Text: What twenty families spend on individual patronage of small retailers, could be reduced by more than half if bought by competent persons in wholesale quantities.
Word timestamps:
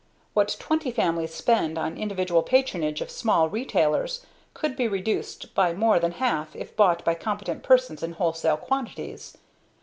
What 0.33 0.55
twenty 0.59 0.89
families 0.89 1.31
spend 1.31 1.77
on 1.77 1.95
individual 1.95 2.41
patronage 2.41 3.01
of 3.01 3.11
small 3.11 3.49
retailers, 3.51 4.25
could 4.55 4.75
be 4.75 4.87
reduced 4.87 5.53
by 5.53 5.73
more 5.73 5.99
than 5.99 6.13
half 6.13 6.55
if 6.55 6.75
bought 6.75 7.05
by 7.05 7.13
competent 7.13 7.61
persons 7.61 8.01
in 8.01 8.13
wholesale 8.13 8.57
quantities. 8.57 9.37